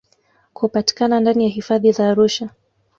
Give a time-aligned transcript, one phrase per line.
[0.53, 2.49] kupatikana ndani ya hifadhi za Arusha